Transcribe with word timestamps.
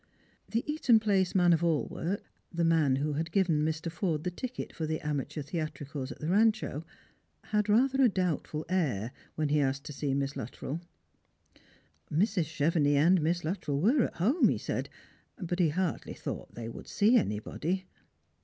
The 0.49 0.63
Eaton 0.65 0.99
jjlace 0.99 1.35
man 1.35 1.53
of 1.53 1.63
all 1.63 1.85
work— 1.85 2.23
the 2.51 2.63
man 2.63 2.95
who 2.95 3.13
had 3.13 3.31
given 3.31 3.61
Mr. 3.61 3.91
Forde 3.91 4.23
the 4.23 4.31
ticket 4.31 4.73
for 4.73 4.87
the 4.87 4.99
amateur 5.01 5.43
theatricals 5.43 6.11
at 6.11 6.17
the 6.17 6.27
Rancho— 6.29 6.83
had 7.53 7.69
rather 7.69 8.01
a 8.01 8.09
doubtful 8.09 8.65
air 8.67 9.11
when 9.35 9.49
he 9.49 9.59
asked 9.61 9.83
to 9.83 9.93
see 9.93 10.15
Miss 10.15 10.35
Luttrell. 10.35 10.81
Mrs. 12.11 12.45
Chevenix 12.45 12.97
and 12.97 13.21
Miss 13.21 13.43
Luttrell 13.45 13.79
were 13.79 14.01
at 14.05 14.15
home, 14.15 14.49
he 14.49 14.57
said, 14.57 14.89
but 15.37 15.59
he 15.59 15.69
hardly 15.69 16.15
thought 16.15 16.55
they 16.55 16.67
would 16.67 16.87
see 16.87 17.15
anybody. 17.15 17.85